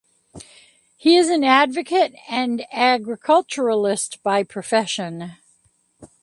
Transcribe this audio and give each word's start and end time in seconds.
He 0.97 1.15
is 1.15 1.29
an 1.29 1.43
advocate 1.43 2.15
and 2.27 2.65
agriculturalist 2.73 4.23
by 4.23 4.41
profession. 4.41 5.33